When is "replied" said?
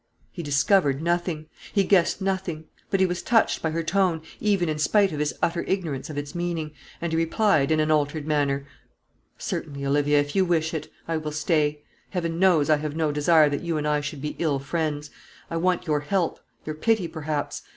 7.19-7.69